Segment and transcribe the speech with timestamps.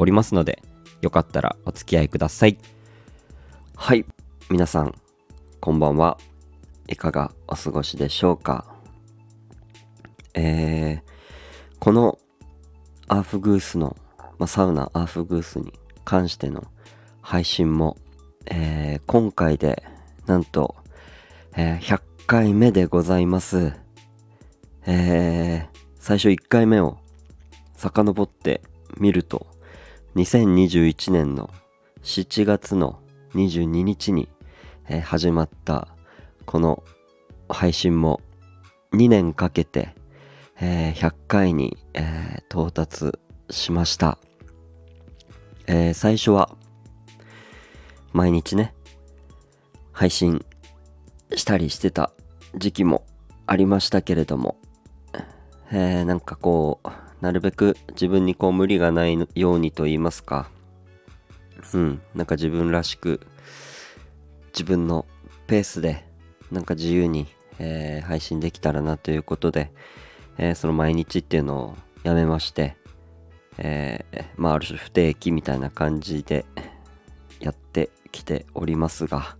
[0.00, 0.62] おりますので
[1.02, 2.56] よかったらお付き合いください。
[3.76, 4.06] はい。
[4.48, 4.94] 皆さん
[5.60, 6.16] こんばんは。
[6.88, 8.64] いかがお過ごしでしょうか？
[10.32, 11.10] えー
[11.78, 12.18] この
[13.08, 13.94] アーフグースの、
[14.38, 15.74] まあ、サウナアーフグースに
[16.06, 16.64] 関しての
[17.20, 17.98] 配信も、
[18.46, 19.82] えー今回で
[20.24, 20.76] なんと、
[21.56, 23.74] えー100回目でございます。
[24.86, 26.96] えー最初1回目を
[27.76, 28.62] 遡って
[28.96, 29.46] みると
[30.16, 31.50] 2021年の
[32.02, 32.98] 7月の
[33.34, 34.28] 22日に、
[34.88, 35.86] えー始まった
[36.46, 36.82] この
[37.48, 38.20] 配信も
[38.92, 39.94] 2年かけて、
[40.60, 43.12] えー100回に、えー到達
[43.50, 44.18] しました、
[45.68, 46.50] えー最初は
[48.12, 48.74] 毎日ね
[49.92, 50.44] 配信
[51.36, 52.10] したりしてた
[52.56, 53.06] 時期も
[53.46, 54.56] ありましたけれども、
[55.70, 60.50] えーなんかこうなるべく自分にこう無理がないようにと言いますか。
[61.74, 62.00] うん。
[62.14, 63.20] なんか自分らしく
[64.52, 65.06] 自分の
[65.46, 66.04] ペースで
[66.50, 67.26] なんか自由に、
[67.58, 69.70] えー配信できたらなということで、
[70.38, 72.76] えーその毎日っていうのをやめまして、
[73.58, 76.44] えーまあある種不定期みたいな感じで
[77.40, 79.36] やってきておりますが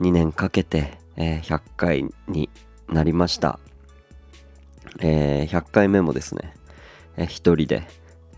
[0.00, 2.48] 2年かけて、え100回に
[2.88, 3.60] なりました、
[5.00, 6.54] えー100回目もですね、
[7.16, 7.86] え一人で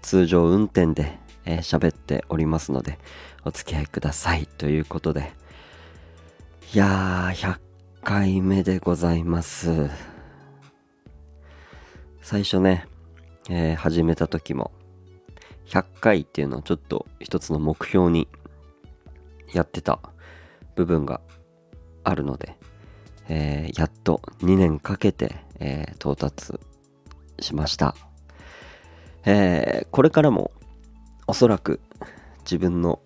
[0.03, 2.98] 通常運転でえー喋、っておりますので
[3.44, 4.47] お付き合いください。
[4.47, 5.32] ということで
[6.72, 7.59] いやー100
[8.03, 9.91] 回目でございます。
[12.22, 12.87] 最初ね、
[13.50, 14.72] えー始めた時も
[15.66, 18.28] 100回っていうのをちょっと一つの目標に
[19.53, 20.00] やってた
[20.75, 21.20] 部分が
[22.03, 22.56] あるので、
[23.28, 26.59] えーやっと2年かけて、えー到達
[27.41, 27.94] しました、
[29.27, 30.51] えーこれからも
[31.27, 31.81] おそらく
[32.41, 33.01] 自分の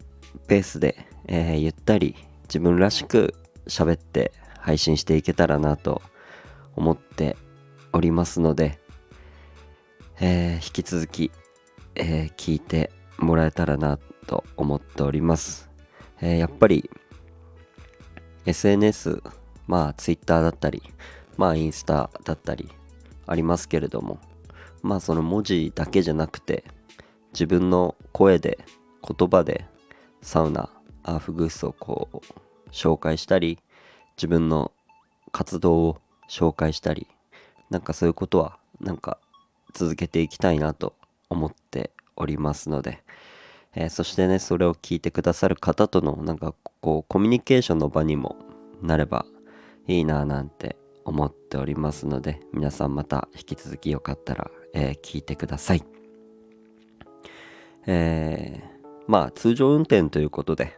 [0.46, 3.34] ペースで、えーゆったり自分らしく
[3.66, 6.02] 喋って配信していけたらなと
[6.74, 7.36] 思って
[7.92, 8.78] おりますので、
[10.20, 11.30] えー引き続き、
[11.94, 15.70] えー聞いてもらえたらなと思っております、
[16.20, 16.90] えーやっぱり
[18.46, 19.22] SNS
[19.66, 20.82] まあ Twitter だったり
[21.36, 22.70] まあインスタだったり
[23.26, 24.18] ありますけれども
[24.88, 26.64] まあその文字だけじゃなくて
[27.34, 28.58] 自分の声で
[29.06, 29.66] 言葉で
[30.22, 30.70] サウナ
[31.02, 33.58] アーフグースをこう紹介したり
[34.16, 34.72] 自分の
[35.30, 35.98] 活動を
[36.30, 37.06] 紹介したり
[37.68, 39.18] なんかそういうことはなんか
[39.74, 40.94] 続けていきたいなと
[41.28, 43.02] 思っておりますので、
[43.74, 48.36] えーそしてねそれを聞いてくださる方とのなんかこうコミュニケーションの場にも
[48.80, 49.26] なれば
[49.86, 55.84] いいなぁなんて思っておりますので皆さんまた引き続きよかったら、えー聞いてください。
[57.86, 60.76] えーまあ通常運転ということで、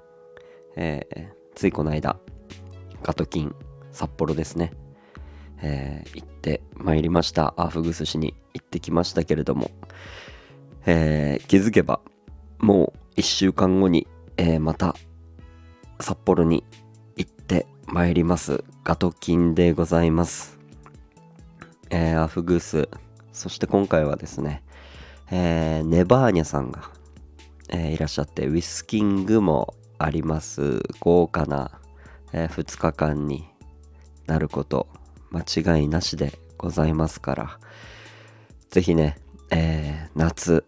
[0.77, 2.19] えーついこの間
[3.03, 3.55] ガトキン
[3.91, 4.73] 札幌ですね、
[5.63, 7.55] えー行ってまいりました。
[7.57, 9.71] アーフグ寿司に行ってきましたけれども、
[10.87, 12.01] えー気づけば
[12.59, 14.95] もう1週間後に、えーまた
[15.99, 16.65] 札幌に
[17.17, 18.63] 行ってまいります。
[18.85, 20.59] ガトキンでございます、
[21.91, 22.89] えーアフグース
[23.33, 24.63] そして今回はですね、
[25.31, 26.91] えーネバーニャさんが、
[27.69, 30.83] えーいらっしゃってウィスキングもあります。
[31.01, 31.81] 豪華な、
[32.33, 33.49] え2日間に
[34.27, 34.89] なること
[35.31, 37.59] 間違いなしでございますから
[38.69, 39.17] ぜひね、
[39.51, 40.65] えー夏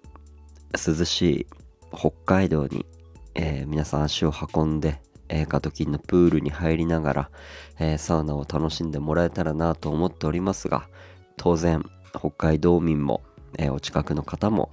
[0.73, 1.47] 涼しい
[1.95, 2.87] 北海道に、
[3.35, 7.31] え皆さん足を運んで、えーガトキンのプールに入りながら、
[7.79, 10.89] えーサウナを楽しんでもらえたらなと思っておりますが
[11.37, 11.85] 当然
[12.19, 13.23] 北海道民も、
[13.59, 14.71] えーお近くの方も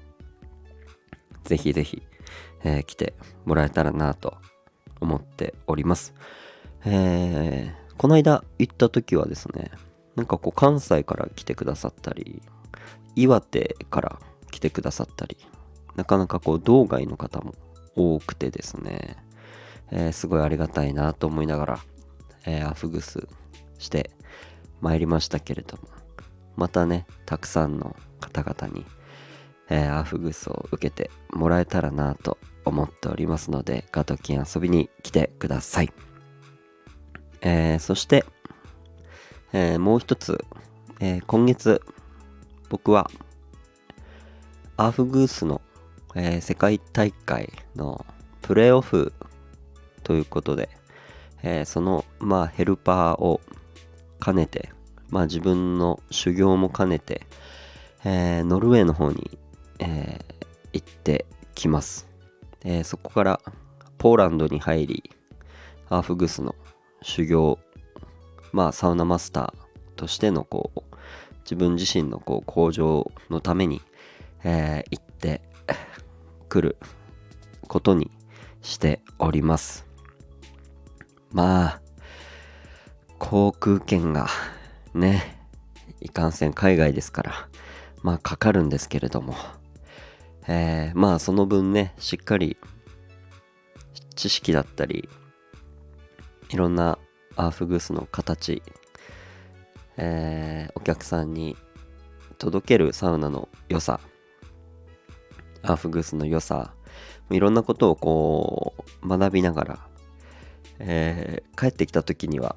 [1.44, 2.04] ぜひぜひ、
[2.64, 3.14] えー来て
[3.46, 4.38] もらえたらなと
[5.00, 6.14] 思っております。
[6.86, 9.72] えーこの間行った時はですね、
[10.16, 12.42] なんかこう関西から来てくださったり、
[13.16, 14.20] 岩手から
[14.52, 15.36] 来てくださったり、
[15.98, 17.56] なかなかこう道外の方も
[17.98, 19.18] 多くてですね、
[19.92, 21.80] えーすごいありがたいなと思いながら、
[22.46, 23.28] えーアフグス
[23.80, 24.12] して
[24.80, 25.84] 参りましたけれども、
[26.60, 28.86] またね、たくさんの方々に、
[29.70, 35.94] えーアフグスを受けてもらえたらなと思っておりますので、ガトキン遊びに来てください。
[37.40, 38.26] えー、そして、
[39.54, 40.44] えー、もう一つ、
[41.00, 41.82] えー、今月、
[42.68, 43.10] 僕は、
[44.76, 45.62] アーフグースの、
[46.14, 48.06] え、世界大会の
[48.42, 49.14] プレーオフ
[50.04, 50.70] ということで、
[51.42, 53.40] え、その、まあ、ヘルパーを
[54.22, 54.74] 兼ねて、
[55.10, 57.22] まあ、自分の修行も兼ねて、
[58.06, 59.38] えー、ノルウェーの方に、
[59.80, 61.26] えー、行って
[61.56, 62.08] きます、
[62.64, 63.42] えー、そこから
[63.98, 65.12] ポーランドに入り
[65.90, 66.56] アーフグスの
[67.02, 67.60] 修行
[68.52, 70.82] まあサウナマスターとしてのこう
[71.44, 73.82] 自分自身のこう向上のために、
[74.44, 75.42] えー、行って
[76.48, 76.78] くる
[77.68, 78.12] ことに
[78.62, 79.88] しております。
[81.32, 81.82] まあ
[83.20, 84.28] 航空券が
[84.94, 85.38] ね
[86.02, 87.50] いかんせん海外ですから
[88.04, 89.36] まあかかるんですけれども。
[90.52, 92.58] えー、まあその分ねしっかり
[94.16, 95.08] 知識だったり
[96.50, 96.98] いろんな
[97.36, 98.64] アーフグースの形、
[99.98, 101.56] えー、お客さんに
[102.40, 104.00] 届けるサウナの良さ
[105.62, 106.74] アーフグースの良さ
[107.30, 109.80] いろんなことをこう学びながら、
[110.80, 112.56] えー、帰ってきた時には、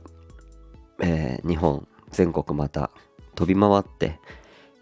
[1.03, 2.91] えー、日本全国また
[3.35, 4.19] 飛び回って、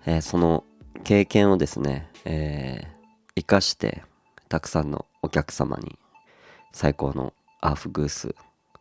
[0.06, 0.64] えー、その
[1.04, 2.86] 経験をですね、え
[3.34, 4.02] 生かして
[4.48, 5.98] たくさんのお客様に
[6.72, 8.34] 最高のアーフグース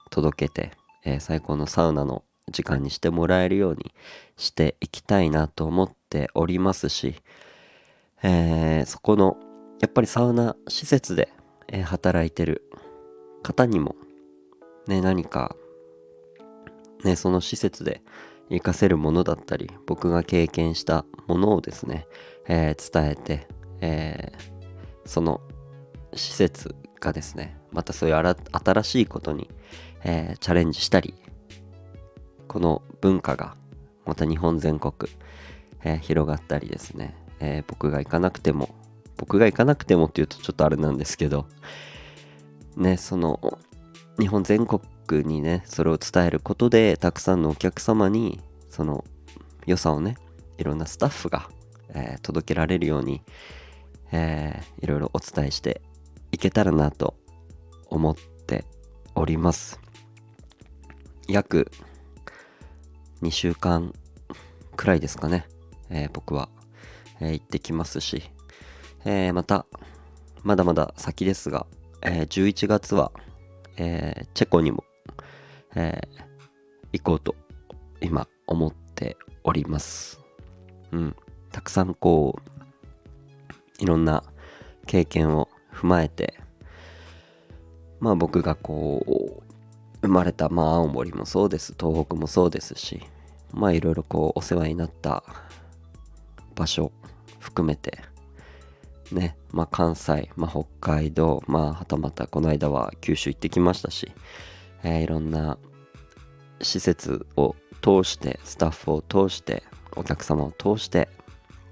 [0.09, 0.71] 届けて、
[1.05, 3.93] えー、最高のサウナの時間にしてもらえるように
[4.37, 7.15] していきたいなと思っておりますし、
[8.23, 9.37] えー、そこの
[9.79, 11.29] やっぱりサウナ施設で、
[11.67, 12.69] え、働いてる
[13.43, 13.95] 方にも
[14.87, 15.55] ね何か
[17.03, 18.01] ねその施設で
[18.49, 22.07] 活かせるものだったり僕が経験したものをですね、
[22.47, 23.47] えー、伝えて
[23.81, 25.41] えー、その
[26.13, 29.49] 施設がですねまたそういう新しいことに、
[30.03, 31.13] えー、チャレンジしたり
[32.47, 33.55] この文化が
[34.05, 34.93] また日本全国、
[35.83, 38.69] え、広がったりですね、え僕が行かなくても
[39.17, 41.45] 僕が行かなくてもっていうとちょっとあれなんですけど
[42.75, 43.59] ねその
[44.19, 44.81] 日本全国
[45.23, 49.05] にねそれを伝えることでたくさんのお客様にその
[49.65, 50.17] 良さをね
[50.57, 51.49] いろんなスタッフが、
[51.89, 53.21] えー、届けられるように、
[54.11, 55.81] えー、いろいろお伝えして
[56.33, 57.15] いけたらなと
[57.87, 58.65] 思って
[59.15, 59.79] おります。
[61.27, 61.71] 約
[63.21, 63.93] 2週間
[64.75, 65.47] くらいですかね、
[65.89, 66.49] えー、僕は、
[67.21, 68.23] えー、行ってきますし、
[69.05, 69.65] え、また
[70.43, 71.65] まだまだ先ですが、
[72.01, 73.11] え、11月は、
[73.79, 74.83] えー、チェコにも、
[75.75, 77.35] えー、行こうと
[78.01, 80.19] 今思っております。
[80.91, 81.15] うん。
[81.51, 82.35] たくさんこ
[83.79, 84.23] ういろんな
[84.85, 86.39] 経験を踏まえて
[87.99, 89.43] まあ僕がこう
[90.01, 91.73] 生まれたまあ青森もそうです。
[91.79, 93.01] 東北もそうですし
[93.51, 95.23] まあいろいろこうお世話になった
[96.55, 96.91] 場所
[97.39, 97.99] 含めて
[99.11, 104.11] ねまあ関西、まあ、北海道まあはたまたこの間は九州行ってきましたし、
[104.83, 105.57] えー、いろんな
[106.61, 109.63] 施設を通してスタッフを通して
[109.95, 111.09] お客様を通して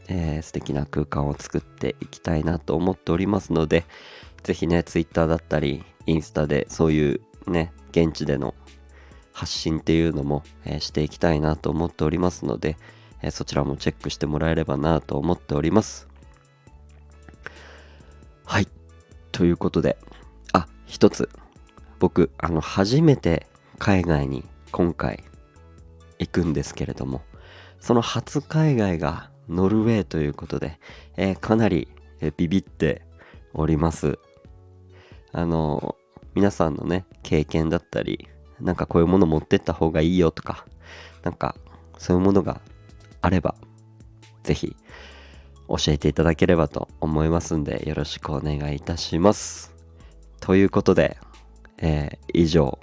[0.07, 3.85] えー、素敵な空間を作っていきたいなと思っておりますので、
[4.43, 8.53] ぜひね、Twitter だったり、インスタでそういうね、現地での
[9.33, 12.77] 発信っていうのも、えー、していきたいなと思っておりますので、
[13.21, 16.07] えー、そちらもチェックしてもらえればなと思っております。
[18.49, 18.67] はい。
[19.33, 19.97] ということで、
[20.53, 21.29] あ、一つ。
[21.99, 23.45] 僕、あの、初めて
[23.77, 25.25] 海外に今回
[26.17, 27.21] 行くんですけれども、
[27.81, 30.79] その初海外がノルウェーということで、
[31.17, 31.89] えー、かなり、
[32.21, 33.01] えー、ビビって
[33.53, 34.17] おります。
[35.33, 35.97] あの、
[36.33, 38.29] 皆さんのね、経験だったり、
[38.61, 40.65] なんかこういうもの持ってった方がいいよとか、
[41.21, 41.57] なんか
[41.97, 42.61] そういうものが
[43.19, 43.55] あれば、
[44.43, 44.77] ぜひ
[45.67, 49.73] 教えていただければと思いますんで、よろしくお願いいたします。
[50.39, 51.17] ということで、
[51.77, 52.79] えー、以上、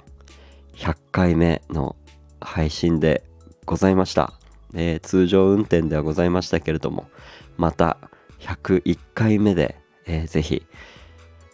[0.75, 1.95] 100回目の
[2.41, 3.23] 配信で
[3.65, 4.33] ございました。
[4.73, 7.09] えー、通常運転ではございましたけれども、
[7.57, 7.97] また
[8.39, 10.65] 101回目で、えー、ぜひ、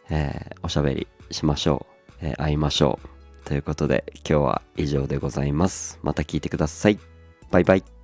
[0.10, 1.86] えー、おしゃべりしましょ
[2.22, 3.48] う、えー、会いましょう。
[3.48, 6.00] ということで今日は以上でございます。
[6.04, 7.00] また聞いてください。
[7.50, 8.01] バイバイ。